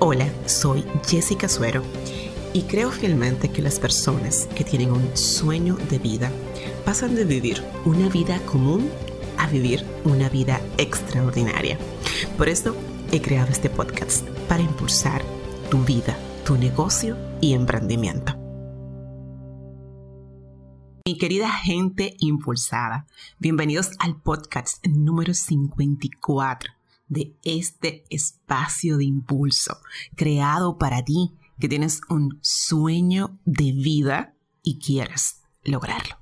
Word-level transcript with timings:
Hola, 0.00 0.32
soy 0.46 0.84
Jessica 1.08 1.48
Suero 1.48 1.82
y 2.52 2.62
creo 2.62 2.92
fielmente 2.92 3.50
que 3.50 3.62
las 3.62 3.80
personas 3.80 4.46
que 4.54 4.62
tienen 4.62 4.92
un 4.92 5.16
sueño 5.16 5.76
de 5.90 5.98
vida 5.98 6.30
pasan 6.84 7.16
de 7.16 7.24
vivir 7.24 7.64
una 7.84 8.08
vida 8.08 8.38
común 8.46 8.88
a 9.38 9.48
vivir 9.48 9.84
una 10.04 10.28
vida 10.28 10.60
extraordinaria. 10.76 11.78
Por 12.36 12.48
eso 12.48 12.76
he 13.10 13.20
creado 13.20 13.50
este 13.50 13.70
podcast 13.70 14.24
para 14.48 14.62
impulsar 14.62 15.20
tu 15.68 15.78
vida, 15.78 16.16
tu 16.46 16.56
negocio 16.56 17.16
y 17.40 17.54
emprendimiento. 17.54 18.36
Mi 21.04 21.18
querida 21.18 21.50
gente 21.50 22.14
impulsada, 22.20 23.08
bienvenidos 23.40 23.90
al 23.98 24.14
podcast 24.14 24.86
número 24.86 25.34
54 25.34 26.77
de 27.08 27.36
este 27.44 28.04
espacio 28.10 28.96
de 28.96 29.04
impulso 29.04 29.78
creado 30.16 30.78
para 30.78 31.04
ti 31.04 31.32
que 31.58 31.68
tienes 31.68 32.00
un 32.08 32.38
sueño 32.40 33.38
de 33.44 33.72
vida 33.72 34.34
y 34.62 34.78
quieres 34.78 35.42
lograrlo. 35.64 36.16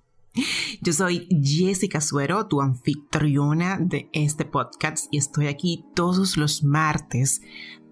Yo 0.83 0.93
soy 0.93 1.29
Jessica 1.43 2.01
Suero, 2.01 2.47
tu 2.47 2.61
anfitriona 2.61 3.79
de 3.79 4.11
este 4.13 4.45
podcast 4.45 5.07
y 5.11 5.19
estoy 5.19 5.47
aquí 5.47 5.85
todos 5.95 6.37
los 6.37 6.63
martes 6.63 7.41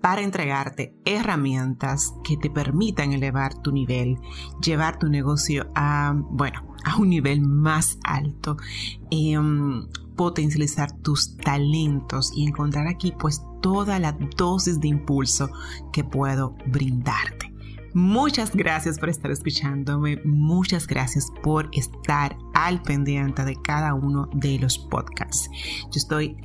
para 0.05 0.21
entregarte 0.21 0.95
herramientas 1.07 2.13
que 2.25 2.37
te 2.37 2.51
permitan 2.51 3.15
elevar 3.15 3.55
tu 3.63 3.73
nivel, 3.73 4.19
llevar 4.63 4.99
tu 4.99 5.09
negocio 5.09 5.71
a, 5.75 6.13
bueno, 6.15 6.77
a 6.85 6.99
un 6.99 7.09
nivel 7.09 7.41
más 7.41 7.97
alto, 8.05 8.59
em, 9.11 9.89
potencializar 10.15 10.93
tus 11.01 11.39
talentos 11.39 12.33
y 12.37 12.47
encontrar 12.47 12.87
aquí 12.87 13.15
pues 13.19 13.41
toda 13.63 13.99
la 13.99 14.13
dosis 14.37 14.79
de 14.79 14.89
impulso 14.89 15.49
que 15.91 16.05
puedo 16.05 16.55
brindarte. 16.67 17.51
Muchas 17.95 18.55
gracias 18.55 18.99
por 18.99 19.09
estar 19.09 19.31
escuchándome, 19.31 20.21
muchas 20.23 20.87
gracias 20.87 21.29
por 21.43 21.71
estar 21.73 22.37
al 22.53 22.83
pendiente 22.83 23.43
de 23.47 23.57
cada 23.57 23.95
uno 23.95 24.29
de 24.35 24.59
los 24.59 24.77
podcasts. 24.77 25.49
Yo 25.85 25.97
estoy 25.97 26.37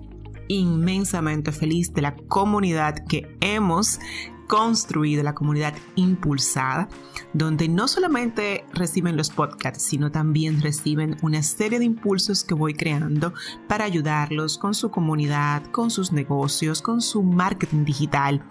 inmensamente 0.49 1.53
feliz 1.53 1.93
de 1.93 2.01
la 2.01 2.15
comunidad 2.15 3.05
que 3.07 3.37
hemos 3.39 3.99
construido, 4.47 5.23
la 5.23 5.35
comunidad 5.35 5.75
impulsada, 5.95 6.89
donde 7.33 7.69
no 7.69 7.87
solamente 7.87 8.65
reciben 8.73 9.15
los 9.15 9.29
podcasts, 9.29 9.83
sino 9.83 10.11
también 10.11 10.59
reciben 10.61 11.15
una 11.21 11.41
serie 11.43 11.79
de 11.79 11.85
impulsos 11.85 12.43
que 12.43 12.55
voy 12.55 12.73
creando 12.73 13.33
para 13.69 13.85
ayudarlos 13.85 14.57
con 14.57 14.73
su 14.73 14.91
comunidad, 14.91 15.63
con 15.71 15.89
sus 15.89 16.11
negocios, 16.11 16.81
con 16.81 16.99
su 17.01 17.23
marketing 17.23 17.85
digital, 17.85 18.43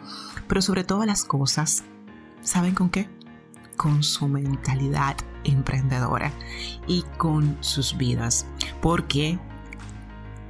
pero 0.47 0.63
sobre 0.63 0.85
todas 0.85 1.07
las 1.07 1.25
cosas 1.25 1.85
¿Saben 2.43 2.75
con 2.75 2.89
qué? 2.89 3.09
Con 3.77 4.03
su 4.03 4.29
mentalidad 4.29 5.17
emprendedora 5.45 6.33
y 6.87 7.03
con 7.17 7.57
sus 7.61 7.97
vidas. 7.97 8.47
Porque 8.81 9.39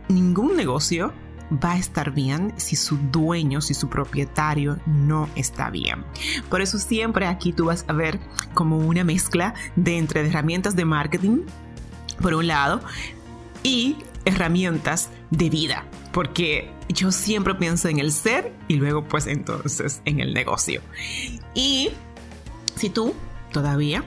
ningún 0.08 0.56
negocio 0.56 1.12
va 1.52 1.72
a 1.72 1.78
estar 1.78 2.10
bien 2.10 2.52
si 2.56 2.76
su 2.76 2.96
dueño, 2.96 3.60
si 3.60 3.74
su 3.74 3.88
propietario 3.88 4.78
no 4.86 5.28
está 5.34 5.70
bien. 5.70 6.04
Por 6.48 6.60
eso 6.60 6.78
siempre 6.78 7.26
aquí 7.26 7.52
tú 7.52 7.66
vas 7.66 7.84
a 7.88 7.92
ver 7.92 8.20
como 8.54 8.78
una 8.78 9.04
mezcla 9.04 9.54
de 9.76 9.98
entre 9.98 10.26
herramientas 10.26 10.76
de 10.76 10.84
marketing, 10.84 11.38
por 12.20 12.34
un 12.34 12.46
lado, 12.46 12.80
y 13.62 13.96
herramientas 14.24 15.10
de 15.30 15.50
vida, 15.50 15.84
porque 16.12 16.70
yo 16.88 17.12
siempre 17.12 17.54
pienso 17.54 17.88
en 17.88 17.98
el 17.98 18.12
ser 18.12 18.52
y 18.66 18.76
luego 18.76 19.04
pues 19.04 19.26
entonces 19.26 20.02
en 20.04 20.20
el 20.20 20.34
negocio. 20.34 20.82
Y 21.54 21.90
si 22.76 22.90
tú 22.90 23.14
todavía 23.52 24.04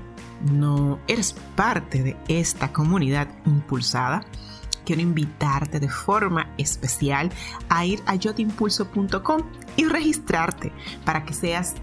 no 0.52 1.00
eres 1.08 1.34
parte 1.56 2.04
de 2.04 2.18
esta 2.28 2.72
comunidad 2.74 3.28
impulsada, 3.46 4.26
quiero 4.92 5.04
invitarte 5.04 5.80
de 5.80 5.88
forma 5.88 6.54
especial 6.58 7.32
a 7.70 7.86
ir 7.86 8.04
a 8.08 8.16
yotimpulso.com 8.16 9.42
y 9.78 9.86
registrarte 9.86 10.74
para 11.06 11.24
que 11.24 11.34
seas 11.34 11.76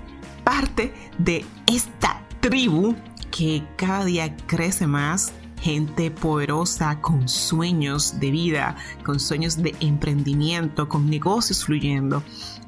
parte 0.45 0.93
de 1.17 1.43
esta 1.67 2.23
tribu 2.41 2.95
que 3.31 3.65
cada 3.77 4.05
día 4.05 4.37
crece 4.47 4.87
más 4.87 5.33
gente 5.59 6.11
poderosa 6.11 7.01
con 7.01 7.31
sueños 7.31 8.21
de 8.21 8.31
vida, 8.31 8.77
con 9.07 9.19
sueños 9.19 9.57
de 9.57 9.75
emprendimiento, 9.81 10.87
con 10.87 11.09
negocios 11.09 11.65
fluyendo 11.65 12.23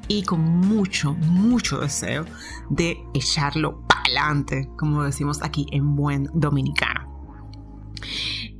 y 0.07 0.23
con 0.23 0.41
mucho, 0.41 1.13
mucho 1.13 1.81
deseo 1.81 2.25
de 2.71 2.97
echarlo 3.13 3.85
para 3.87 4.01
adelante, 4.01 4.67
como 4.79 5.03
decimos 5.03 5.43
aquí 5.43 5.67
en 5.71 5.95
buen 5.95 6.31
dominicano. 6.33 7.29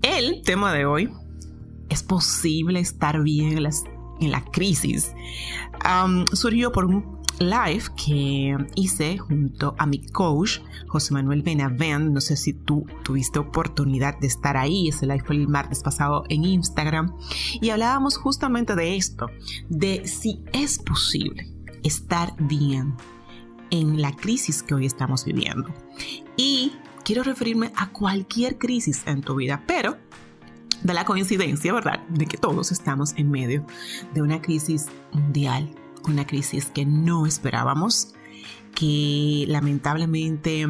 El 0.04 0.44
tema 0.44 0.74
de 0.74 0.86
hoy 0.86 1.10
es 1.92 2.04
posible 2.04 2.80
estar 2.80 3.22
bien 3.22 3.58
en, 3.58 4.32
la 4.32 4.44
crisis. 4.46 5.14
surgió 6.34 6.72
por 6.72 6.86
un 6.86 7.20
live 7.40 7.84
que 7.98 8.56
hice 8.76 9.18
junto 9.18 9.76
a 9.78 9.86
mi 9.86 10.06
coach 10.08 10.60
José 10.88 11.14
Manuel 11.14 11.42
Benavent. 11.42 12.12
No 12.12 12.22
sé 12.22 12.38
si 12.38 12.54
tú 12.54 12.86
tuviste 13.04 13.40
oportunidad 13.40 14.18
de 14.20 14.28
estar 14.28 14.56
ahí. 14.56 14.88
Ese 14.88 15.06
live 15.06 15.24
fue 15.26 15.36
el 15.36 15.48
martes 15.48 15.84
pasado 15.84 16.24
en 16.30 16.46
Instagram. 16.46 17.14
Y 17.60 17.72
hablábamos 17.72 18.18
justamente 18.18 18.76
de 18.76 18.96
esto, 18.96 19.28
de 19.70 20.08
si 20.08 20.44
es 20.54 20.80
posible 20.80 21.52
estar 21.84 22.36
bien 22.40 22.96
en 23.70 24.02
la 24.02 24.16
crisis 24.16 24.64
que 24.64 24.76
hoy 24.76 24.86
estamos 24.86 25.26
viviendo. 25.26 25.74
Y 26.38 26.74
quiero 27.04 27.24
referirme 27.24 27.74
a 27.76 27.90
cualquier 27.90 28.58
crisis 28.58 29.02
en 29.08 29.22
tu 29.22 29.36
vida, 29.36 29.64
pero 29.68 29.98
de 30.84 30.94
la 30.94 31.06
coincidencia, 31.06 31.74
¿verdad?, 31.74 32.00
de 32.10 32.26
que 32.26 32.38
todos 32.38 32.72
estamos 32.72 33.14
en 33.18 33.30
medio 33.32 33.66
de 34.14 34.22
una 34.22 34.42
crisis 34.42 34.88
mundial 35.12 35.70
una 36.08 36.26
crisis 36.26 36.66
que 36.68 36.86
no 36.86 37.26
esperábamos, 37.26 38.14
que 38.76 39.46
lamentablemente 39.48 40.68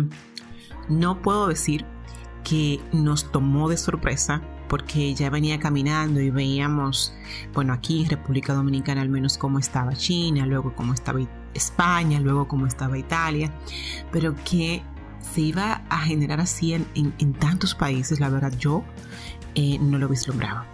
no 0.90 1.22
puedo 1.22 1.48
decir 1.48 1.86
que 2.44 2.80
nos 2.92 3.32
tomó 3.32 3.70
de 3.70 3.78
sorpresa 3.78 4.42
porque 4.68 5.14
ya 5.14 5.30
venía 5.30 5.60
caminando 5.60 6.22
y 6.22 6.30
veíamos, 6.30 7.14
bueno, 7.54 7.74
aquí 7.74 8.06
República 8.10 8.54
Dominicana 8.54 9.02
al 9.02 9.10
menos 9.10 9.38
cómo 9.38 9.60
estaba 9.60 9.94
China, 9.94 10.46
luego 10.46 10.74
cómo 10.76 10.94
estaba 10.94 11.20
España, 11.54 12.20
luego 12.22 12.48
cómo 12.48 12.66
estaba 12.68 12.98
Italia, 12.98 13.54
pero 14.12 14.34
que 14.46 14.82
se 15.20 15.42
iba 15.42 15.84
a 15.90 16.00
generar 16.00 16.40
así 16.40 16.74
en, 16.74 17.34
tantos 17.34 17.76
países, 17.76 18.20
la 18.20 18.30
verdad 18.30 18.54
yo 18.58 18.84
eh, 19.56 19.78
no 19.80 19.98
lo 19.98 20.08
vislumbraba. 20.08 20.66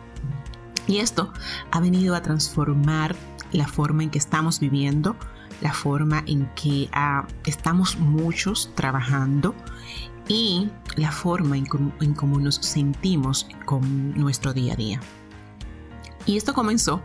Y 0.87 0.97
esto 0.97 1.33
ha 1.71 1.79
venido 1.79 2.15
a 2.15 2.21
transformar 2.21 3.15
la 3.51 3.67
forma 3.67 4.03
en 4.03 4.09
que 4.09 4.17
estamos 4.17 4.59
viviendo, 4.59 5.15
la 5.61 5.73
forma 5.73 6.23
en 6.27 6.49
que 6.55 6.89
ah, 6.93 7.27
estamos 7.45 7.97
muchos 7.97 8.71
trabajando 8.75 9.55
y 10.27 10.69
la 10.95 11.11
forma 11.11 11.57
en, 11.57 11.65
cómo 11.65 12.39
nos 12.39 12.55
sentimos 12.55 13.47
con 13.65 14.13
nuestro 14.13 14.53
día 14.53 14.73
a 14.73 14.75
día. 14.75 14.99
Y 16.25 16.35
esto 16.35 16.53
comenzó 16.53 17.01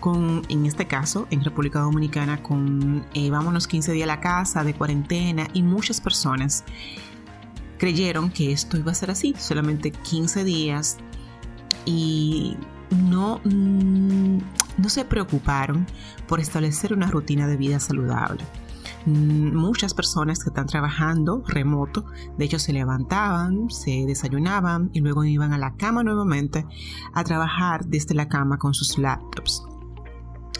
con, 0.00 0.42
en 0.48 0.64
este 0.64 0.86
caso, 0.86 1.26
en 1.30 1.44
República 1.44 1.80
Dominicana, 1.80 2.42
con 2.42 3.04
eh, 3.12 3.30
vámonos 3.30 3.66
15 3.66 3.92
días 3.92 4.04
a 4.04 4.14
la 4.14 4.20
casa 4.20 4.64
de 4.64 4.72
cuarentena 4.72 5.46
y 5.52 5.62
muchas 5.62 6.00
personas 6.00 6.64
creyeron 7.76 8.30
que 8.30 8.52
esto 8.52 8.78
iba 8.78 8.92
a 8.92 8.94
ser 8.94 9.10
así, 9.10 9.34
solamente 9.38 9.90
15 9.90 10.44
días 10.44 10.96
y 11.84 12.56
no, 12.90 13.40
mm, 13.44 14.38
no 14.78 14.88
se 14.88 15.04
preocuparon 15.04 15.86
por 16.26 16.40
establecer 16.40 16.92
una 16.92 17.10
rutina 17.10 17.46
de 17.46 17.56
vida 17.56 17.80
saludable. 17.80 18.44
Mm, 19.06 19.54
muchas 19.56 19.94
personas 19.94 20.42
que 20.42 20.50
están 20.50 20.66
trabajando 20.66 21.42
remoto, 21.46 22.06
de 22.38 22.44
hecho 22.44 22.58
se 22.58 22.72
levantaban, 22.72 23.68
se 23.70 24.04
desayunaban 24.06 24.90
y 24.92 25.00
luego 25.00 25.24
iban 25.24 25.52
a 25.52 25.58
la 25.58 25.74
cama 25.76 26.04
nuevamente 26.04 26.64
a 27.12 27.24
trabajar 27.24 27.84
desde 27.86 28.14
la 28.14 28.28
cama 28.28 28.58
con 28.58 28.74
sus 28.74 28.98
laptops. 28.98 29.64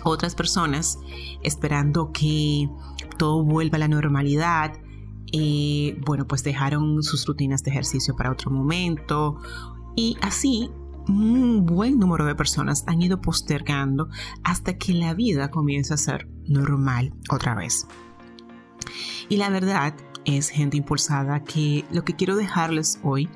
Otras 0.05 0.35
personas 0.35 0.99
esperando 1.43 2.11
que 2.13 2.69
todo 3.17 3.45
vuelva 3.45 3.77
a 3.77 3.79
la 3.79 3.89
normalidad, 3.89 4.73
eh, 5.33 5.97
bueno, 6.05 6.27
pues 6.27 6.43
dejaron 6.43 7.03
sus 7.05 7.25
rutinas 7.27 7.63
de 7.63 7.71
ejercicio 7.71 8.17
para 8.17 8.33
otro 8.33 8.51
momento 8.51 9.37
y 9.95 10.17
así 10.21 10.71
un 11.09 11.67
buen 11.67 11.99
número 11.99 12.25
de 12.25 12.35
personas 12.35 12.85
han 12.87 13.03
ido 13.03 13.21
postergando 13.21 14.09
hasta 14.45 14.79
que 14.79 14.93
la 14.93 15.15
vida 15.15 15.51
comienza 15.51 15.95
a 15.95 15.99
ser 15.99 16.29
normal 16.47 17.13
otra 17.31 17.55
vez. 17.55 17.87
Y 19.29 19.37
la 19.37 19.49
verdad 19.49 19.95
es, 20.25 20.49
gente 20.49 20.77
impulsada, 20.77 21.43
que 21.45 21.85
lo 21.91 22.05
que 22.05 22.15
quiero 22.15 22.37
dejarles 22.37 23.01
hoy 23.03 23.29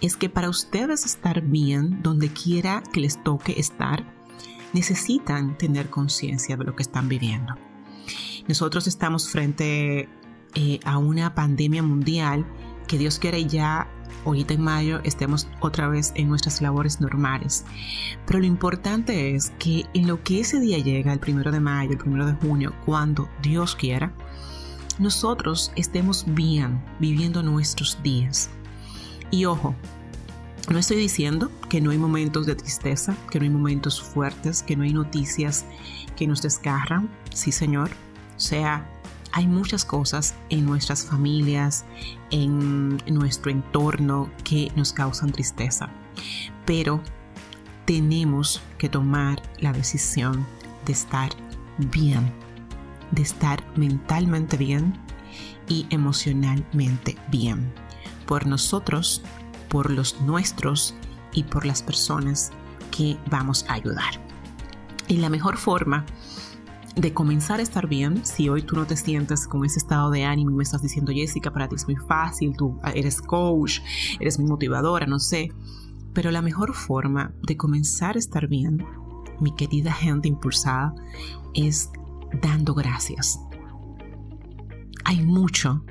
es 0.00 0.16
que 0.16 0.28
para 0.28 0.48
ustedes 0.48 1.04
estar 1.04 1.42
bien 1.42 2.02
donde 2.02 2.28
quiera 2.28 2.82
que 2.92 3.00
les 3.00 3.22
toque 3.22 3.54
estar, 3.58 4.04
necesitan 4.72 5.56
tener 5.58 5.90
conciencia 5.90 6.56
de 6.56 6.64
lo 6.64 6.74
que 6.74 6.82
están 6.82 7.08
viviendo. 7.08 7.54
Nosotros 8.48 8.86
estamos 8.86 9.28
frente 9.28 10.08
eh, 10.54 10.80
a 10.84 10.98
una 10.98 11.34
pandemia 11.34 11.82
mundial 11.82 12.46
que 12.86 12.98
Dios 12.98 13.18
quiere 13.18 13.46
ya 13.46 13.88
ahorita 14.24 14.54
en 14.54 14.62
mayo 14.62 15.00
estemos 15.04 15.48
otra 15.60 15.88
vez 15.88 16.12
en 16.14 16.28
nuestras 16.28 16.60
labores 16.60 17.00
normales. 17.00 17.64
Pero 18.26 18.40
lo 18.40 18.46
importante 18.46 19.34
es 19.34 19.50
que 19.58 19.84
en 19.94 20.06
lo 20.06 20.22
que 20.22 20.40
ese 20.40 20.60
día 20.60 20.78
llega, 20.78 21.12
el 21.12 21.18
primero 21.18 21.50
de 21.50 21.60
mayo, 21.60 21.92
el 21.92 21.98
primero 21.98 22.26
de 22.26 22.34
junio, 22.34 22.72
cuando 22.84 23.28
Dios 23.42 23.74
quiera, 23.74 24.12
nosotros 24.98 25.72
estemos 25.76 26.24
bien 26.26 26.82
viviendo 26.98 27.42
nuestros 27.42 28.00
días. 28.02 28.50
Y 29.30 29.46
ojo, 29.46 29.74
no 30.70 30.78
estoy 30.78 30.98
diciendo 30.98 31.50
que 31.68 31.80
no 31.80 31.90
hay 31.90 31.98
momentos 31.98 32.46
de 32.46 32.54
tristeza, 32.54 33.16
que 33.30 33.38
no 33.38 33.44
hay 33.44 33.50
momentos 33.50 34.00
fuertes, 34.00 34.62
que 34.62 34.76
no 34.76 34.84
hay 34.84 34.92
noticias 34.92 35.64
que 36.16 36.26
nos 36.26 36.42
desgarran. 36.42 37.10
Sí, 37.32 37.50
Señor. 37.50 37.90
O 38.36 38.40
sea, 38.40 38.88
hay 39.32 39.46
muchas 39.46 39.84
cosas 39.84 40.34
en 40.50 40.66
nuestras 40.66 41.04
familias, 41.04 41.84
en 42.30 42.98
nuestro 43.06 43.50
entorno 43.50 44.30
que 44.44 44.70
nos 44.76 44.92
causan 44.92 45.32
tristeza. 45.32 45.90
Pero 46.66 47.02
tenemos 47.86 48.62
que 48.78 48.88
tomar 48.88 49.42
la 49.58 49.72
decisión 49.72 50.46
de 50.84 50.92
estar 50.92 51.30
bien, 51.78 52.32
de 53.10 53.22
estar 53.22 53.64
mentalmente 53.76 54.56
bien 54.56 54.98
y 55.68 55.86
emocionalmente 55.90 57.16
bien. 57.30 57.72
Por 58.26 58.46
nosotros, 58.46 59.22
por 59.68 59.90
los 59.90 60.20
nuestros 60.20 60.94
y 61.32 61.44
por 61.44 61.64
las 61.64 61.82
personas 61.82 62.52
que 62.90 63.16
vamos 63.30 63.64
a 63.68 63.74
ayudar. 63.74 64.20
Y 65.08 65.16
la 65.16 65.30
mejor 65.30 65.56
forma 65.56 66.04
de 66.96 67.14
comenzar 67.14 67.60
a 67.60 67.62
estar 67.62 67.88
bien, 67.88 68.24
si 68.24 68.48
hoy 68.48 68.62
tú 68.62 68.76
no 68.76 68.86
te 68.86 68.96
sientes 68.96 69.46
con 69.46 69.64
ese 69.64 69.78
estado 69.78 70.10
de 70.10 70.24
ánimo 70.24 70.50
y 70.50 70.54
me 70.54 70.62
estás 70.62 70.82
diciendo, 70.82 71.12
Jessica, 71.12 71.52
para 71.52 71.68
ti 71.68 71.76
es 71.76 71.86
muy 71.86 71.96
fácil, 71.96 72.54
tú 72.56 72.78
eres 72.94 73.22
coach, 73.22 73.80
eres 74.20 74.38
muy 74.38 74.48
motivadora, 74.48 75.06
no 75.06 75.18
sé, 75.18 75.50
pero 76.12 76.30
la 76.30 76.42
mejor 76.42 76.74
forma 76.74 77.32
de 77.46 77.56
comenzar 77.56 78.16
a 78.16 78.18
estar 78.18 78.46
bien, 78.46 78.84
mi 79.40 79.54
querida 79.54 79.92
gente 79.92 80.28
impulsada, 80.28 80.94
es 81.54 81.90
dando 82.42 82.74
gracias. 82.74 83.40
Hay 85.04 85.22
mucho 85.22 85.84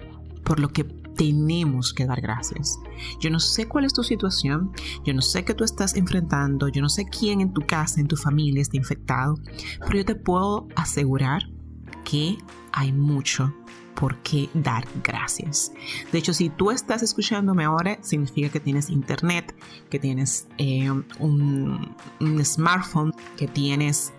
por 0.43 0.59
lo 0.59 0.69
que 0.69 1.00
tenemos 1.21 1.93
que 1.93 2.07
dar 2.07 2.19
gracias. 2.19 2.79
Yo 3.19 3.29
no 3.29 3.39
sé 3.39 3.67
cuál 3.67 3.85
es 3.85 3.93
tu 3.93 4.01
situación, 4.01 4.71
yo 5.05 5.13
no 5.13 5.21
sé 5.21 5.45
qué 5.45 5.53
tú 5.53 5.63
estás 5.63 5.95
enfrentando, 5.95 6.67
yo 6.67 6.81
no 6.81 6.89
sé 6.89 7.05
quién 7.05 7.41
en 7.41 7.53
tu 7.53 7.61
casa, 7.61 8.01
en 8.01 8.07
tu 8.07 8.17
familia 8.17 8.59
está 8.59 8.77
infectado, 8.77 9.35
pero 9.81 9.97
yo 9.97 10.05
te 10.05 10.15
puedo 10.15 10.67
asegurar 10.75 11.43
que 12.05 12.39
hay 12.71 12.91
mucho 12.91 13.53
por 13.93 14.17
qué 14.23 14.49
dar 14.55 14.83
gracias. 15.03 15.71
De 16.11 16.17
hecho, 16.17 16.33
si 16.33 16.49
tú 16.49 16.71
estás 16.71 17.03
escuchándome 17.03 17.65
ahora, 17.65 17.99
significa 18.01 18.49
que 18.49 18.59
tienes 18.59 18.89
internet, 18.89 19.55
que 19.91 19.99
tienes 19.99 20.47
eh, 20.57 20.89
un, 21.19 21.95
smartphone, 22.43 23.13
que 23.37 23.47
tienes 23.47 24.11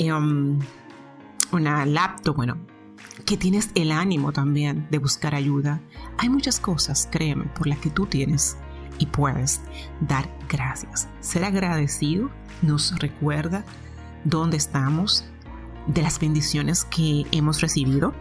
eh, 0.00 0.12
una 1.52 1.86
laptop, 1.86 2.34
bueno, 2.34 2.58
que 3.26 3.36
tienes 3.36 3.70
el 3.74 3.90
ánimo 3.90 4.32
también 4.32 4.86
de 4.90 4.98
buscar 4.98 5.34
ayuda. 5.34 5.80
Hay 6.16 6.28
muchas 6.28 6.60
cosas, 6.60 7.08
créeme, 7.10 7.44
por 7.46 7.66
las 7.66 7.78
que 7.80 7.90
tú 7.90 8.06
tienes 8.06 8.56
y 8.98 9.06
puedes 9.06 9.60
dar 10.00 10.30
gracias. 10.48 11.08
Ser 11.20 11.44
agradecido 11.44 12.30
nos 12.62 12.96
recuerda 12.98 13.64
dónde 14.24 14.56
estamos, 14.56 15.24
de 15.88 16.02
las 16.02 16.18
bendiciones 16.18 16.84
que 16.84 17.26
hemos 17.32 17.60
recibido 17.60 18.14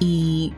y 0.00 0.54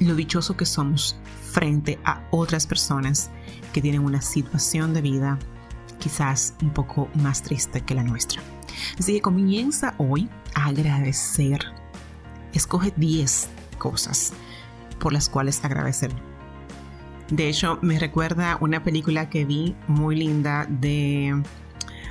lo 0.00 0.14
dichoso 0.14 0.56
que 0.56 0.66
somos 0.66 1.16
frente 1.50 1.98
a 2.04 2.26
otras 2.30 2.66
personas 2.66 3.30
que 3.72 3.82
tienen 3.82 4.02
una 4.02 4.22
situación 4.22 4.94
de 4.94 5.00
vida 5.00 5.38
quizás 5.98 6.54
un 6.62 6.70
poco 6.70 7.08
más 7.14 7.42
triste 7.42 7.80
que 7.82 7.94
la 7.94 8.02
nuestra. 8.02 8.42
Así 8.98 9.14
que 9.14 9.20
comienza 9.20 9.94
hoy 9.98 10.28
a 10.54 10.66
agradecer 10.66 11.81
escoge 12.52 12.92
10 12.96 13.48
cosas 13.78 14.32
por 14.98 15.12
las 15.12 15.28
cuales 15.28 15.64
agradecer. 15.64 16.12
De 17.30 17.48
hecho, 17.48 17.78
me 17.82 17.98
recuerda 17.98 18.58
una 18.60 18.82
película 18.82 19.30
que 19.30 19.44
vi 19.44 19.74
muy 19.88 20.16
linda 20.16 20.66
de 20.68 21.42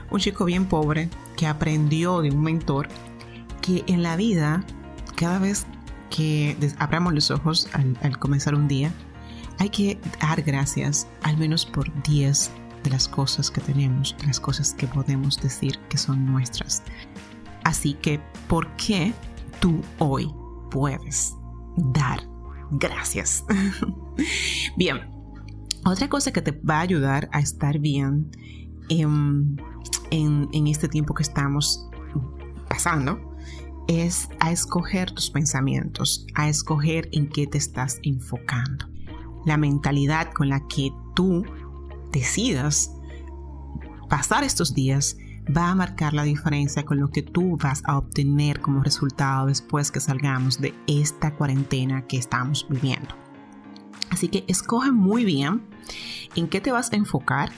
un 0.09 0.19
chico 0.19 0.45
bien 0.45 0.65
pobre 0.65 1.09
que 1.37 1.47
aprendió 1.47 2.21
de 2.21 2.31
un 2.31 2.41
mentor 2.41 2.87
que 3.61 3.83
en 3.87 4.03
la 4.03 4.15
vida, 4.15 4.63
cada 5.15 5.39
vez 5.39 5.65
que 6.09 6.57
abramos 6.79 7.13
los 7.13 7.31
ojos 7.31 7.69
al, 7.73 8.17
comenzar 8.19 8.55
un 8.55 8.67
día, 8.67 8.91
hay 9.59 9.69
que 9.69 9.99
dar 10.19 10.41
gracias 10.41 11.07
al 11.21 11.37
menos 11.37 11.65
por 11.65 11.91
10 12.03 12.51
de 12.83 12.89
las 12.89 13.07
cosas 13.07 13.51
que 13.51 13.61
tenemos, 13.61 14.15
las 14.25 14.39
cosas 14.39 14.73
que 14.73 14.87
podemos 14.87 15.39
decir 15.39 15.79
que 15.87 15.97
son 15.97 16.25
nuestras. 16.25 16.83
Así 17.63 17.93
que, 17.93 18.19
¿por 18.47 18.67
qué 18.75 19.13
tú 19.61 19.79
hoy 19.99 20.33
puedes 20.69 21.37
dar 21.77 22.27
gracias. 22.71 23.45
bien, 24.77 24.99
otra 25.85 26.09
cosa 26.09 26.33
que 26.33 26.41
te 26.41 26.51
va 26.51 26.79
a 26.79 26.81
ayudar 26.81 27.29
a 27.31 27.39
estar 27.39 27.79
bien 27.79 28.29
en, 28.89 29.57
en 30.09 30.67
este 30.67 30.89
tiempo 30.89 31.13
que 31.13 31.23
estamos 31.23 31.87
pasando 32.67 33.31
es 33.87 34.29
a 34.39 34.51
escoger 34.51 35.11
tus 35.11 35.29
pensamientos, 35.29 36.25
a 36.35 36.49
escoger 36.49 37.09
en 37.11 37.29
qué 37.29 37.47
te 37.47 37.57
estás 37.57 37.99
enfocando. 38.03 38.87
La 39.45 39.57
mentalidad 39.57 40.31
con 40.33 40.49
la 40.49 40.67
que 40.67 40.91
tú 41.15 41.45
decidas 42.11 42.91
pasar 44.09 44.43
estos 44.43 44.73
días 44.73 45.17
va 45.45 45.69
a 45.69 45.75
marcar 45.75 46.13
la 46.13 46.23
diferencia 46.23 46.83
con 46.83 46.99
lo 46.99 47.09
que 47.09 47.21
tú 47.21 47.57
vas 47.57 47.81
a 47.85 47.97
obtener 47.97 48.59
como 48.61 48.83
resultado 48.83 49.47
después 49.47 49.91
que 49.91 49.99
salgamos 49.99 50.59
de 50.59 50.73
esta 50.87 51.35
cuarentena 51.35 52.05
que 52.07 52.17
estamos 52.17 52.65
viviendo. 52.69 53.15
Así 54.09 54.27
que 54.27 54.43
escoge 54.47 54.91
muy 54.91 55.23
bien 55.25 55.61
en 56.35 56.47
qué 56.47 56.61
te 56.61 56.71
vas 56.71 56.91
a 56.91 56.95
enfocar, 56.95 57.51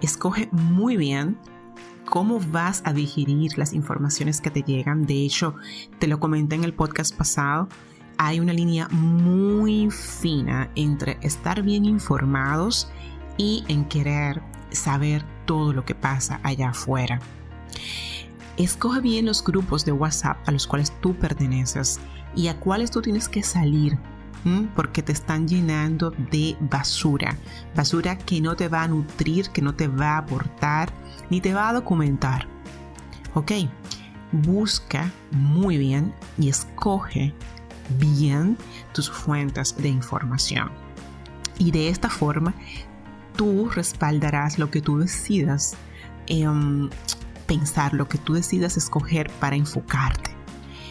escoge 0.00 0.48
muy 0.50 0.96
bien 0.96 1.38
cómo 2.06 2.40
vas 2.40 2.82
a 2.84 2.92
digerir 2.92 3.56
las 3.58 3.72
informaciones 3.72 4.40
que 4.40 4.50
te 4.50 4.62
llegan. 4.62 5.06
De 5.06 5.24
hecho, 5.24 5.54
te 5.98 6.06
lo 6.08 6.18
comenté 6.18 6.56
en 6.56 6.64
el 6.64 6.74
podcast 6.74 7.14
pasado, 7.14 7.68
hay 8.16 8.40
una 8.40 8.52
línea 8.52 8.88
muy 8.88 9.90
fina 9.90 10.70
entre 10.74 11.18
estar 11.22 11.62
bien 11.62 11.84
informados 11.84 12.90
y 13.36 13.64
en 13.68 13.86
querer 13.86 14.42
saber 14.72 15.24
todo 15.46 15.72
lo 15.72 15.84
que 15.84 15.94
pasa 15.94 16.40
allá 16.42 16.70
afuera. 16.70 17.20
Escoge 18.56 19.00
bien 19.00 19.26
los 19.26 19.42
grupos 19.42 19.84
de 19.84 19.92
WhatsApp 19.92 20.36
a 20.46 20.52
los 20.52 20.66
cuales 20.66 20.92
tú 21.00 21.14
perteneces 21.14 22.00
y 22.34 22.48
a 22.48 22.58
cuáles 22.58 22.90
tú 22.90 23.00
tienes 23.00 23.28
que 23.28 23.42
salir 23.42 23.98
porque 24.74 25.02
te 25.02 25.12
están 25.12 25.46
llenando 25.46 26.10
de 26.30 26.56
basura, 26.60 27.36
basura 27.74 28.16
que 28.16 28.40
no 28.40 28.56
te 28.56 28.68
va 28.68 28.82
a 28.82 28.88
nutrir, 28.88 29.50
que 29.50 29.62
no 29.62 29.74
te 29.74 29.88
va 29.88 30.12
a 30.12 30.18
aportar, 30.18 30.90
ni 31.28 31.40
te 31.40 31.52
va 31.52 31.68
a 31.68 31.72
documentar. 31.72 32.46
Ok, 33.34 33.52
busca 34.32 35.10
muy 35.30 35.76
bien 35.76 36.14
y 36.38 36.48
escoge 36.48 37.34
bien 37.98 38.56
tus 38.92 39.10
fuentes 39.10 39.76
de 39.76 39.88
información. 39.88 40.70
Y 41.58 41.70
de 41.70 41.88
esta 41.88 42.08
forma 42.08 42.54
tú 43.36 43.68
respaldarás 43.68 44.58
lo 44.58 44.70
que 44.70 44.80
tú 44.80 44.98
decidas 44.98 45.74
em, 46.26 46.90
pensar, 47.46 47.94
lo 47.94 48.08
que 48.08 48.18
tú 48.18 48.34
decidas 48.34 48.76
escoger 48.76 49.30
para 49.40 49.56
enfocarte. 49.56 50.39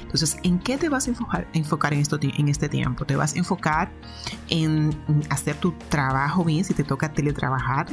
Entonces, 0.09 0.37
¿en 0.41 0.57
qué 0.57 0.75
te 0.79 0.89
vas 0.89 1.05
a 1.05 1.11
enfocar, 1.11 1.93
en, 1.93 2.49
este 2.49 2.67
tiempo? 2.67 3.05
¿Te 3.05 3.15
vas 3.15 3.35
a 3.35 3.37
enfocar 3.37 3.91
en 4.49 4.89
hacer 5.29 5.55
tu 5.57 5.71
trabajo 5.87 6.43
bien 6.43 6.65
si 6.65 6.73
te 6.73 6.83
toca 6.83 7.13
teletrabajar? 7.13 7.85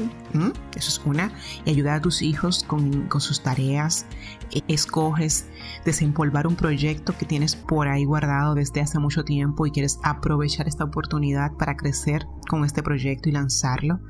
Eso 0.75 0.89
es 0.89 1.03
una. 1.05 1.31
Y 1.67 1.71
ayudar 1.71 1.97
a 1.97 2.01
tus 2.01 2.23
hijos 2.23 2.65
con, 2.65 3.03
con 3.09 3.21
sus 3.21 3.43
tareas. 3.43 4.07
E, 4.51 4.63
escoges 4.67 5.51
desempolvar 5.85 6.47
un 6.47 6.57
proyecto 6.57 7.15
que 7.19 7.27
tienes 7.27 7.55
por 7.55 7.87
ahí 7.87 8.07
guardado 8.07 8.55
desde 8.55 8.81
hace 8.81 8.99
mucho 8.99 9.23
tiempo 9.23 9.67
y 9.67 9.71
quieres 9.71 9.99
aprovechar 10.03 10.69
esta 10.69 10.85
oportunidad 10.85 11.53
para 11.59 11.77
crecer 11.77 12.27
con 12.49 12.65
este 12.65 12.83
proyecto 12.83 13.29
y 13.29 13.33
lanzarlo 13.33 14.01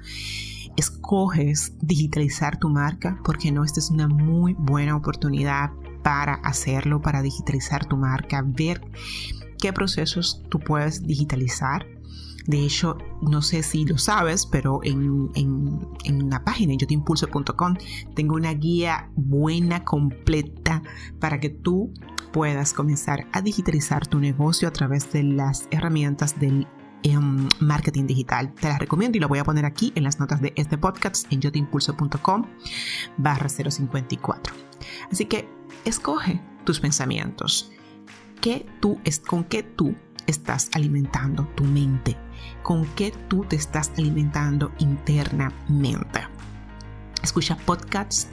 escoges 0.77 1.73
digitalizar 1.81 2.59
tu 2.59 2.69
marca 2.69 3.19
porque 3.25 3.51
no, 3.51 3.65
esta 3.65 3.81
es 3.81 3.91
una 3.91 4.09
muy 4.09 4.55
buena 4.59 4.95
oportunidad 4.95 5.71
para 6.07 6.35
hacerlo, 6.35 7.03
para 7.03 7.21
digitalizar 7.21 7.85
tu 7.85 7.97
marca, 7.97 8.41
ver 8.47 8.81
qué 9.59 9.73
procesos 9.73 10.41
tú 10.49 10.61
puedes 10.61 11.03
digitalizar. 11.03 11.85
De 12.47 12.65
hecho, 12.65 12.97
no 13.23 13.43
sé 13.43 13.65
si 13.65 13.85
lo 13.85 13.99
sabes, 13.99 14.47
pero 14.47 14.79
en, 14.85 15.31
en, 15.35 16.31
la 16.31 16.45
página 16.45 16.75
yo 16.75 16.87
tengo 16.87 18.37
una 18.37 18.55
guía 18.55 19.11
buena, 19.17 19.83
completa, 19.83 20.81
para 21.19 21.41
que 21.41 21.49
tú 21.49 21.93
puedas 22.33 22.73
comenzar 22.73 23.27
a 23.33 23.43
digitalizar 23.43 24.07
tu 24.07 24.21
negocio 24.21 24.69
a 24.69 24.71
través 24.71 25.13
de 25.13 25.25
las 25.25 25.67
herramientas 25.73 26.39
del 26.39 26.69
em, 27.03 27.49
marketing 27.59 28.07
digital. 28.07 28.55
Te 28.55 28.69
las 28.69 28.79
recomiendo 28.79 29.19
y 29.19 29.21
lo 29.21 29.27
voy 29.27 29.41
a 29.41 29.45
poner 29.45 29.65
aquí 29.65 29.93
en 29.97 30.05
las 30.05 30.21
notas 30.21 30.41
de 30.41 30.53
este 30.55 30.79
podcast 30.79 31.27
en 31.33 31.41
yotimpulso.com 31.41 32.45
barra 33.17 33.49
054. 33.49 34.66
Así 35.11 35.27
que 35.27 35.49
escoge 35.85 36.41
tus 36.65 36.81
pensamientos. 36.81 37.71
¿Qué 38.41 38.67
tú 38.81 39.01
es, 39.05 39.19
¿Con 39.19 39.45
qué 39.45 39.63
tú 39.63 39.95
estás 40.27 40.71
alimentando 40.75 41.47
tu 41.55 41.65
mente? 41.65 42.17
¿Con 42.63 42.85
qué 42.95 43.13
tú 43.29 43.45
te 43.45 43.57
estás 43.57 43.93
alimentando 43.97 44.73
internamente? 44.79 46.37
escucha 47.27 47.57
podcasts, 47.67 48.29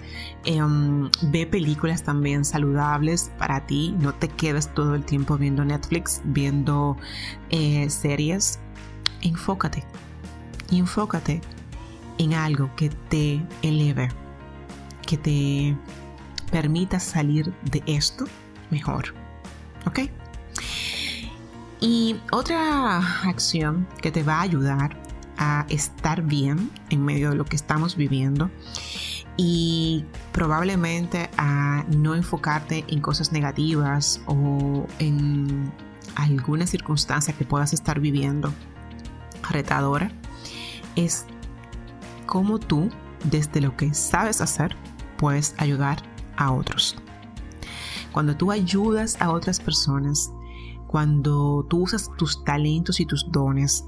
em, 0.45 1.09
ve 1.23 1.45
películas 1.45 2.03
también 2.03 2.45
saludables 2.45 3.31
para 3.37 3.65
ti, 3.65 3.95
no 3.99 4.13
te 4.13 4.27
quedes 4.27 4.73
todo 4.73 4.95
el 4.95 5.03
tiempo 5.03 5.37
viendo 5.37 5.65
Netflix, 5.65 6.21
viendo 6.23 6.95
eh, 7.49 7.89
series, 7.89 8.59
enfócate, 9.21 9.83
enfócate 10.71 11.41
en 12.19 12.33
algo 12.33 12.69
que 12.75 12.89
te 13.09 13.43
eleve, 13.63 14.09
que 15.05 15.17
te 15.17 15.75
permita 16.53 16.99
salir 16.99 17.51
de 17.71 17.81
esto 17.87 18.25
mejor, 18.69 19.15
¿ok? 19.87 20.01
Y 21.81 22.15
otra 22.31 22.99
acción 23.27 23.87
que 24.03 24.11
te 24.11 24.21
va 24.21 24.35
a 24.35 24.41
ayudar 24.41 24.95
a 25.39 25.65
estar 25.69 26.21
bien 26.21 26.69
en 26.91 27.03
medio 27.03 27.31
de 27.31 27.35
lo 27.37 27.43
que 27.43 27.55
estamos 27.55 27.95
viviendo 27.95 28.51
y 29.35 30.05
probablemente 30.31 31.31
a 31.37 31.85
no 31.87 32.13
enfocarte 32.13 32.85
en 32.87 33.01
cosas 33.01 33.31
negativas 33.31 34.21
o 34.27 34.85
en 34.99 35.71
alguna 36.13 36.67
circunstancia 36.67 37.33
que 37.33 37.45
puedas 37.45 37.73
estar 37.73 37.99
viviendo 37.99 38.53
retadora 39.49 40.11
es 40.95 41.25
cómo 42.27 42.59
tú 42.59 42.91
desde 43.23 43.59
lo 43.59 43.75
que 43.75 43.95
sabes 43.95 44.39
hacer 44.39 44.75
puedes 45.17 45.55
ayudar 45.57 46.12
a 46.37 46.51
otros. 46.51 46.95
Cuando 48.11 48.35
tú 48.37 48.51
ayudas 48.51 49.19
a 49.21 49.31
otras 49.31 49.59
personas, 49.59 50.31
cuando 50.87 51.65
tú 51.69 51.83
usas 51.83 52.11
tus 52.17 52.43
talentos 52.43 52.99
y 52.99 53.05
tus 53.05 53.31
dones 53.31 53.83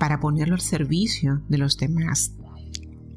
para 0.00 0.18
ponerlo 0.18 0.54
al 0.54 0.60
servicio 0.60 1.42
de 1.48 1.58
los 1.58 1.76
demás. 1.76 2.34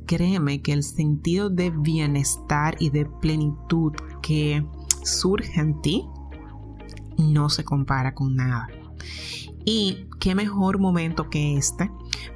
Créeme 0.05 0.61
que 0.61 0.73
el 0.73 0.83
sentido 0.83 1.49
de 1.49 1.71
bienestar 1.71 2.75
y 2.77 2.89
de 2.89 3.05
plenitud 3.05 3.93
que 4.21 4.63
surge 5.03 5.59
en 5.59 5.81
ti 5.81 6.05
no 7.17 7.49
se 7.49 7.63
compara 7.63 8.13
con 8.13 8.35
nada. 8.35 8.67
Y 9.65 10.07
qué 10.19 10.35
mejor 10.35 10.77
momento 10.77 11.29
que 11.29 11.57
este 11.57 11.89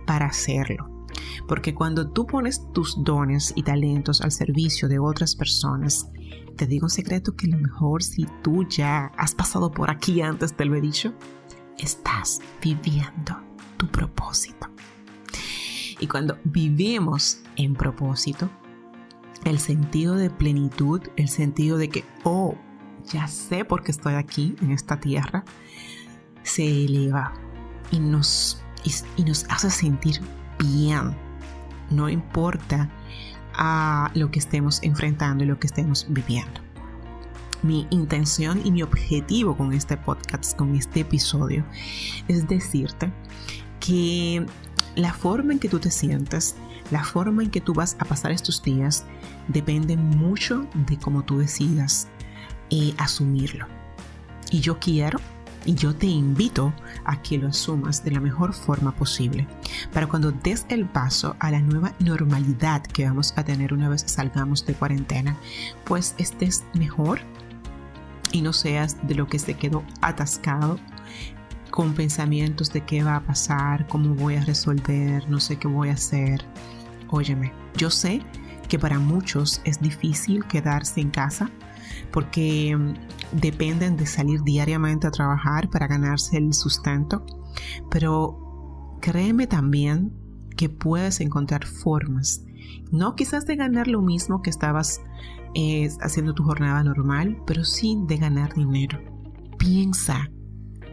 para 0.05 0.27
hacerlo. 0.27 1.05
Porque 1.47 1.75
cuando 1.75 2.09
tú 2.09 2.25
pones 2.25 2.61
tus 2.73 3.03
dones 3.03 3.53
y 3.55 3.63
talentos 3.63 4.21
al 4.21 4.31
servicio 4.31 4.87
de 4.87 4.99
otras 4.99 5.35
personas, 5.35 6.09
te 6.57 6.65
digo 6.65 6.87
un 6.87 6.89
secreto 6.89 7.35
que 7.35 7.47
lo 7.47 7.57
mejor 7.57 8.03
si 8.03 8.25
tú 8.43 8.67
ya 8.67 9.11
has 9.15 9.33
pasado 9.33 9.71
por 9.71 9.89
aquí 9.89 10.21
antes 10.21 10.53
te 10.53 10.65
lo 10.65 10.75
he 10.75 10.81
dicho, 10.81 11.13
estás 11.77 12.41
viviendo 12.61 13.39
tu 13.77 13.87
propósito. 13.87 14.67
Y 15.99 16.07
cuando 16.07 16.37
vivimos 16.43 17.41
en 17.55 17.75
propósito, 17.75 18.49
el 19.45 19.59
sentido 19.59 20.15
de 20.15 20.29
plenitud, 20.29 21.01
el 21.15 21.29
sentido 21.29 21.77
de 21.77 21.89
que, 21.89 22.03
oh, 22.23 22.55
ya 23.05 23.27
sé 23.27 23.63
por 23.63 23.83
qué 23.83 23.91
estoy 23.91 24.15
aquí 24.15 24.55
en 24.61 24.71
esta 24.71 24.99
tierra, 24.99 25.45
se 26.43 26.65
eleva 26.85 27.33
y 27.91 27.99
nos, 27.99 28.61
y, 28.83 29.23
nos 29.23 29.45
hace 29.45 29.69
sentir 29.69 30.21
bien. 30.59 31.15
No 31.89 32.09
importa 32.09 32.89
a 33.57 34.11
lo 34.13 34.31
que 34.31 34.39
estemos 34.39 34.81
enfrentando 34.83 35.43
y 35.43 35.47
lo 35.47 35.59
que 35.59 35.67
estemos 35.67 36.05
viviendo. 36.09 36.61
Mi 37.63 37.87
intención 37.89 38.61
y 38.63 38.71
mi 38.71 38.83
objetivo 38.83 39.57
con 39.57 39.73
este 39.73 39.97
podcast, 39.97 40.55
con 40.55 40.75
este 40.75 41.01
episodio, 41.01 41.65
es 42.27 42.47
decirte 42.47 43.11
que 43.79 44.45
la 44.95 45.13
forma 45.13 45.53
en 45.53 45.59
que 45.59 45.69
tú 45.69 45.79
te 45.79 45.91
sientes, 45.91 46.55
la 46.91 47.03
forma 47.03 47.43
en 47.43 47.49
que 47.49 47.61
tú 47.61 47.73
vas 47.73 47.95
a 47.99 48.05
pasar 48.05 48.31
estos 48.31 48.61
días, 48.61 49.05
depende 49.47 49.97
mucho 49.97 50.67
de 50.87 50.97
cómo 50.97 51.23
tú 51.23 51.39
decidas 51.39 52.07
eh, 52.69 52.93
asumirlo. 52.97 53.65
Y 54.51 54.59
yo 54.59 54.79
quiero 54.79 55.19
y 55.67 55.75
yo 55.75 55.93
te 55.93 56.07
invito 56.07 56.73
a 57.05 57.21
que 57.21 57.37
lo 57.37 57.49
asumas 57.49 58.03
de 58.03 58.11
la 58.11 58.21
mejor 58.21 58.53
forma 58.53 58.95
posible 58.95 59.47
para 59.93 60.07
cuando 60.07 60.31
des 60.31 60.65
el 60.69 60.85
paso 60.85 61.35
a 61.39 61.51
la 61.51 61.59
nueva 61.59 61.93
normalidad 61.99 62.81
que 62.81 63.05
vamos 63.05 63.33
a 63.35 63.43
tener 63.43 63.73
una 63.73 63.89
vez 63.89 64.03
salgamos 64.07 64.65
de 64.65 64.73
cuarentena, 64.73 65.37
pues 65.83 66.15
estés 66.17 66.63
mejor 66.73 67.19
y 68.31 68.41
no 68.41 68.53
seas 68.53 68.97
de 69.07 69.15
lo 69.15 69.27
que 69.27 69.39
se 69.39 69.55
quedó 69.55 69.83
atascado 70.01 70.79
con 71.69 71.93
pensamientos 71.93 72.71
de 72.71 72.81
qué 72.81 73.03
va 73.03 73.17
a 73.17 73.21
pasar, 73.21 73.87
cómo 73.87 74.15
voy 74.15 74.35
a 74.35 74.45
resolver, 74.45 75.29
no 75.29 75.39
sé 75.39 75.57
qué 75.57 75.67
voy 75.67 75.89
a 75.89 75.93
hacer. 75.93 76.43
Óyeme, 77.09 77.51
yo 77.75 77.91
sé 77.91 78.21
que 78.69 78.79
para 78.79 78.99
muchos 78.99 79.61
es 79.65 79.81
difícil 79.81 80.45
quedarse 80.45 81.01
en 81.01 81.09
casa 81.09 81.49
porque 82.11 82.75
mm, 82.75 82.93
dependen 83.39 83.97
de 83.97 84.05
salir 84.05 84.41
diariamente 84.43 85.07
a 85.07 85.11
trabajar 85.11 85.69
para 85.69 85.87
ganarse 85.87 86.37
el 86.37 86.53
sustento, 86.53 87.25
pero 87.89 88.97
créeme 89.01 89.47
también 89.47 90.13
que 90.55 90.69
puedes 90.69 91.21
encontrar 91.21 91.65
formas, 91.65 92.43
no 92.91 93.15
quizás 93.15 93.45
de 93.45 93.55
ganar 93.55 93.87
lo 93.87 94.01
mismo 94.01 94.41
que 94.41 94.49
estabas 94.49 95.01
eh, 95.53 95.89
haciendo 96.01 96.33
tu 96.33 96.43
jornada 96.43 96.83
normal, 96.83 97.37
pero 97.45 97.63
sí 97.63 97.97
de 98.07 98.17
ganar 98.17 98.53
dinero. 98.53 98.99
Piensa 99.57 100.29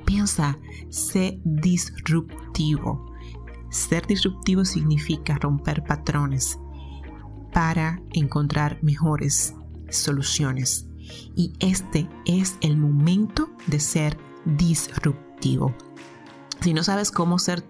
Piensa, 0.04 0.58
sé 0.90 1.40
disruptivo. 1.44 3.12
Ser 3.70 4.06
disruptivo 4.06 4.64
significa 4.64 5.38
romper 5.38 5.82
patrones 5.82 6.58
para 7.52 8.00
encontrar 8.12 8.78
mejores 8.82 9.54
soluciones. 9.88 10.86
Y 11.36 11.52
este 11.60 12.08
es 12.24 12.56
el 12.60 12.76
momento 12.76 13.50
de 13.66 13.80
ser 13.80 14.16
disruptivo. 14.44 15.74
Si 16.60 16.72
no 16.72 16.82
sabes 16.82 17.10
cómo 17.10 17.38
ser 17.38 17.62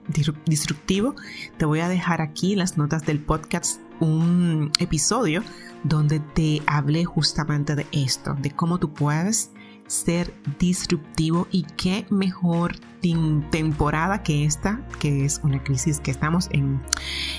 disruptivo, 0.47 1.17
te 1.57 1.65
voy 1.65 1.81
a 1.81 1.89
dejar 1.89 2.21
aquí 2.21 2.53
en 2.53 2.61
las 2.61 2.77
notas 2.77 3.05
del 3.05 3.19
podcast 3.21 3.81
un 4.01 4.71
episodio 4.79 5.43
donde 5.83 6.21
te 6.21 6.63
hablé 6.67 7.05
justamente 7.05 7.75
de 7.75 7.87
esto, 7.93 8.35
de 8.35 8.51
cómo 8.51 8.79
tú 8.79 8.93
puedes 8.93 9.51
ser 9.87 10.35
disruptivo 10.59 11.47
y 11.51 11.65
qué 11.77 12.07
mejor 12.11 12.77
temporada 13.51 14.23
que 14.23 14.45
esta, 14.47 14.81
que 14.99 15.27
es 15.27 15.41
una 15.43 15.63
crisis 15.63 16.01
que 16.01 16.11
estamos 16.11 16.49
en, 16.53 16.81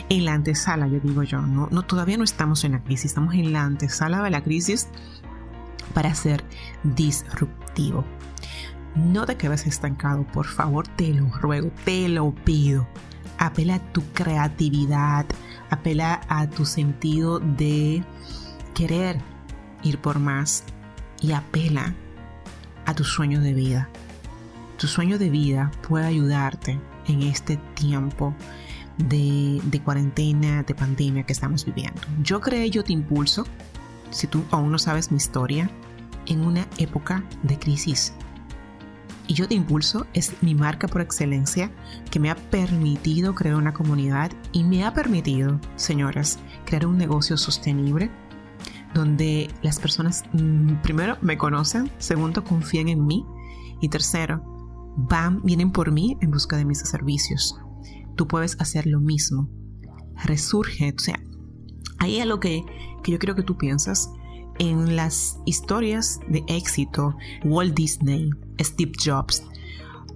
en 0.10 0.26
la 0.26 0.34
antesala, 0.34 0.88
yo 0.88 1.00
digo 1.00 1.24
yo, 1.24 1.42
no, 1.42 1.68
no, 1.72 1.82
todavía 1.82 2.18
no 2.18 2.24
estamos 2.24 2.64
en 2.64 2.74
la 2.74 2.84
crisis, 2.84 3.06
estamos 3.06 3.34
en 3.34 3.52
la 3.52 3.64
antesala 3.64 4.22
de 4.22 4.30
la 4.30 4.44
crisis 4.44 4.90
para 5.96 6.14
ser 6.14 6.44
disruptivo. 6.84 8.06
No 8.96 9.26
te 9.26 9.38
quedes 9.38 9.66
estancado, 9.66 10.28
por 10.28 10.46
favor, 10.46 10.88
te 10.88 11.12
lo 11.12 11.28
ruego, 11.30 11.72
te 11.84 12.08
lo 12.08 12.36
pido. 12.36 12.88
Apela 13.40 13.76
a 13.76 13.92
tu 13.92 14.04
creatividad, 14.14 15.26
apela 15.72 16.22
a 16.30 16.48
tu 16.48 16.66
sentido 16.66 17.40
de 17.40 18.04
querer 18.76 19.18
ir 19.84 19.98
por 19.98 20.20
más 20.20 20.64
y 21.22 21.32
apela 21.32 21.96
a 22.86 22.94
tu 22.94 23.04
sueño 23.04 23.42
de 23.42 23.54
vida. 23.54 23.90
Tu 24.78 24.88
sueño 24.88 25.18
de 25.18 25.30
vida 25.30 25.72
puede 25.88 26.06
ayudarte 26.06 26.80
en 27.08 27.24
este 27.24 27.58
tiempo 27.74 28.36
de, 28.98 29.82
cuarentena, 29.84 30.64
de 30.64 30.76
pandemia 30.76 31.24
que 31.24 31.34
estamos 31.34 31.66
viviendo. 31.66 32.02
Yo 32.22 32.42
creé 32.42 32.70
Yo 32.70 32.84
Te 32.84 32.94
Impulso, 32.94 33.46
si 34.16 34.28
tú 34.28 34.44
aún 34.50 34.72
no 34.72 34.80
sabes 34.80 35.12
mi 35.12 35.18
historia, 35.18 35.70
en 36.26 36.46
una 36.46 36.66
época 36.78 37.24
de 37.44 37.60
crisis. 37.60 38.14
Y 39.28 39.34
Yo 39.34 39.48
Te 39.48 39.56
Impulso 39.56 40.06
es 40.14 40.42
mi 40.42 40.56
marca 40.56 40.88
por 40.88 41.02
excelencia 41.02 41.72
que 42.10 42.20
me 42.20 42.30
ha 42.30 42.36
permitido 42.36 43.36
crear 43.36 43.56
una 43.56 43.74
comunidad 43.74 44.32
y 44.54 44.64
me 44.64 44.86
ha 44.86 44.94
permitido, 44.94 45.60
señoras, 45.76 46.40
crear 46.66 46.86
un 46.86 46.98
negocio 46.98 47.36
sostenible 47.36 48.10
donde 48.94 49.50
las 49.62 49.80
personas 49.80 50.24
mm, 50.32 50.76
primero 50.82 51.18
me 51.22 51.38
conocen, 51.38 51.92
segundo 51.98 52.44
confían 52.44 52.88
en 52.88 53.06
mí 53.06 53.26
y 53.82 53.90
tercero 53.90 54.42
van, 54.96 55.42
vienen 55.42 55.72
por 55.72 55.92
mí 55.92 56.18
en 56.22 56.32
busca 56.32 56.56
de 56.56 56.64
mis 56.64 56.80
servicios. 56.80 57.60
Tú 58.16 58.28
puedes 58.28 58.60
hacer 58.62 58.86
lo 58.88 59.02
mismo. 59.02 59.50
Resurge, 60.24 60.94
o 60.98 61.00
sea, 61.00 61.20
ahí 62.00 62.20
es 62.20 62.26
lo 62.26 62.40
que, 62.40 62.64
que 63.04 63.12
yo 63.12 63.20
quiero 63.20 63.36
que 63.36 63.44
tú 63.44 63.58
piensas. 63.58 64.12
en 64.58 64.96
las 64.96 65.38
historias 65.46 66.22
de 66.30 66.42
éxito, 66.48 67.14
Walt 67.44 67.76
Disney, 67.76 68.30
Steve 68.62 68.94
Jobs 69.04 69.44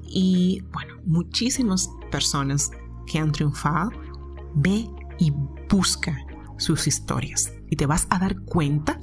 y, 0.07 0.63
bueno, 0.71 0.95
muchísimas 1.05 1.89
personas 2.09 2.71
que 3.05 3.19
han 3.19 3.31
triunfado, 3.31 3.91
ve 4.55 4.89
y 5.17 5.33
busca 5.69 6.17
sus 6.57 6.87
historias 6.87 7.53
y 7.69 7.75
te 7.75 7.85
vas 7.85 8.07
a 8.09 8.19
dar 8.19 8.39
cuenta 8.41 8.99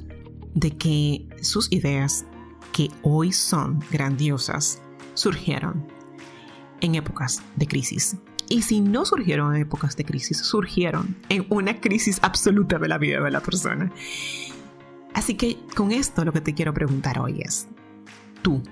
de 0.55 0.71
que 0.71 1.29
sus 1.43 1.71
ideas, 1.71 2.25
que 2.73 2.89
hoy 3.03 3.33
son 3.33 3.81
grandiosas, 3.91 4.81
surgieron 5.15 5.87
en 6.81 6.95
épocas 6.95 7.43
de 7.57 7.67
crisis. 7.67 8.17
Y 8.49 8.63
si 8.63 8.81
no 8.81 9.05
surgieron 9.05 9.55
en 9.55 9.63
épocas 9.63 9.97
de 9.97 10.05
crisis, 10.05 10.39
surgieron 10.39 11.17
en 11.29 11.47
una 11.49 11.81
crisis 11.81 12.19
absoluta 12.23 12.79
de 12.79 12.89
la 12.89 12.99
vida 12.99 13.21
de 13.21 13.31
la 13.31 13.41
persona. 13.41 13.91
Así 15.15 15.35
que 15.35 15.59
con 15.75 15.93
esto 15.93 16.25
lo 16.25 16.33
que 16.33 16.41
te 16.41 16.55
quiero 16.55 16.73
preguntar 16.75 17.19
hoy 17.19 17.41
es, 17.41 17.69
tú, 18.43 18.63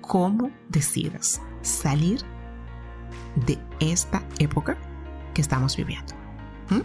¿cómo 0.00 0.50
decides 0.68 1.40
salir 1.62 2.20
de 3.46 3.58
esta 3.80 4.22
época 4.38 4.76
que 5.32 5.40
estamos 5.40 5.76
viviendo? 5.76 6.14
¿Mm? 6.70 6.80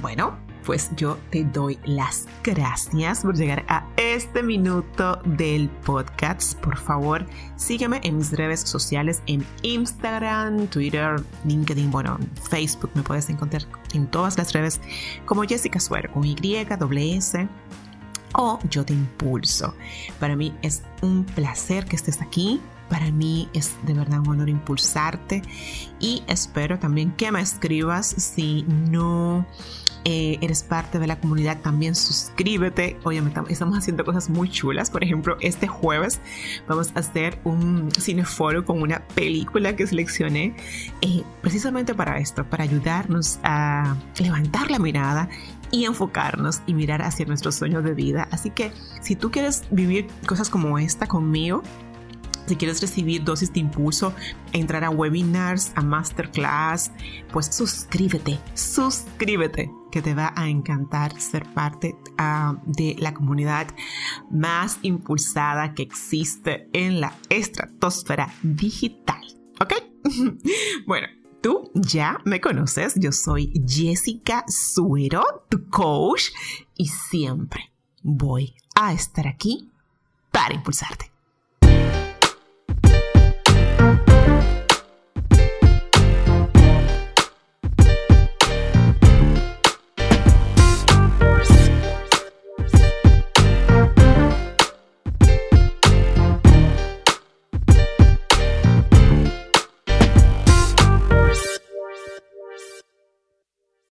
Bueno, 0.00 0.38
pues 0.68 0.90
yo 0.96 1.16
te 1.30 1.44
doy 1.44 1.78
las 1.86 2.26
gracias 2.44 3.22
por 3.22 3.34
llegar 3.34 3.64
a 3.68 3.86
este 3.96 4.42
minuto 4.42 5.18
del 5.24 5.70
podcast. 5.70 6.58
Por 6.58 6.76
favor, 6.76 7.24
sígueme 7.56 8.02
en 8.02 8.18
mis 8.18 8.32
redes 8.32 8.60
sociales 8.60 9.22
en 9.24 9.46
Instagram, 9.62 10.66
Twitter, 10.66 11.22
LinkedIn, 11.46 11.90
bueno, 11.90 12.18
Facebook. 12.50 12.90
Me 12.92 13.02
puedes 13.02 13.30
encontrar 13.30 13.62
en 13.94 14.08
todas 14.08 14.36
las 14.36 14.52
redes 14.52 14.78
como 15.24 15.44
Jessica 15.44 15.80
Suero 15.80 16.12
con 16.12 16.26
Y, 16.26 16.36
S 16.54 17.48
o 18.34 18.58
Yo 18.68 18.84
Te 18.84 18.92
Impulso. 18.92 19.74
Para 20.20 20.36
mí 20.36 20.54
es 20.60 20.82
un 21.00 21.24
placer 21.24 21.86
que 21.86 21.96
estés 21.96 22.20
aquí. 22.20 22.60
Para 22.90 23.10
mí 23.10 23.48
es 23.54 23.72
de 23.86 23.94
verdad 23.94 24.20
un 24.20 24.28
honor 24.28 24.50
impulsarte 24.50 25.40
y 25.98 26.24
espero 26.26 26.78
también 26.78 27.12
que 27.12 27.32
me 27.32 27.40
escribas 27.40 28.06
si 28.06 28.64
no 28.68 29.46
eh, 30.04 30.38
eres 30.40 30.62
parte 30.62 30.98
de 30.98 31.06
la 31.06 31.20
comunidad, 31.20 31.60
también 31.60 31.94
suscríbete. 31.94 32.98
Oye, 33.04 33.22
estamos 33.48 33.78
haciendo 33.78 34.04
cosas 34.04 34.30
muy 34.30 34.48
chulas. 34.48 34.90
Por 34.90 35.04
ejemplo, 35.04 35.36
este 35.40 35.66
jueves 35.66 36.20
vamos 36.66 36.92
a 36.94 37.00
hacer 37.00 37.40
un 37.44 37.90
cineforo 37.90 38.64
con 38.64 38.80
una 38.82 39.00
película 39.14 39.76
que 39.76 39.86
seleccioné 39.86 40.56
eh, 41.00 41.22
precisamente 41.40 41.94
para 41.94 42.18
esto, 42.18 42.44
para 42.44 42.64
ayudarnos 42.64 43.38
a 43.42 43.96
levantar 44.18 44.70
la 44.70 44.78
mirada 44.78 45.28
y 45.70 45.84
enfocarnos 45.84 46.62
y 46.66 46.74
mirar 46.74 47.02
hacia 47.02 47.26
nuestros 47.26 47.56
sueños 47.56 47.84
de 47.84 47.94
vida. 47.94 48.28
Así 48.30 48.50
que 48.50 48.72
si 49.00 49.16
tú 49.16 49.30
quieres 49.30 49.64
vivir 49.70 50.06
cosas 50.26 50.48
como 50.48 50.78
esta 50.78 51.06
conmigo, 51.06 51.62
si 52.46 52.56
quieres 52.56 52.80
recibir 52.80 53.24
dosis 53.24 53.52
de 53.52 53.60
impulso, 53.60 54.14
entrar 54.52 54.82
a 54.82 54.90
webinars, 54.90 55.72
a 55.74 55.82
masterclass, 55.82 56.90
pues 57.30 57.46
suscríbete, 57.54 58.38
suscríbete, 58.54 59.70
que 59.90 60.02
te 60.02 60.14
va 60.14 60.32
a 60.36 60.48
encantar 60.48 61.20
ser 61.20 61.44
parte 61.54 61.96
ah, 62.18 62.56
de 62.66 62.96
la 62.98 63.14
comunidad 63.14 63.68
más 64.30 64.78
impulsada 64.82 65.74
que 65.74 65.82
existe 65.82 66.68
en 66.72 67.00
la 67.00 67.14
estratosfera 67.28 68.32
digital. 68.42 69.22
¿Ok? 69.60 69.74
bueno. 70.86 71.08
Tú 71.40 71.70
ya 71.72 72.18
me 72.24 72.40
conoces, 72.40 72.94
yo 72.96 73.12
soy 73.12 73.52
Jessica 73.64 74.44
Suero, 74.48 75.44
tu 75.48 75.68
coach, 75.68 76.30
y 76.76 76.88
siempre 76.88 77.70
voy 78.02 78.56
a 78.74 78.92
estar 78.92 79.28
aquí 79.28 79.70
para 80.32 80.54
impulsarte. 80.54 81.12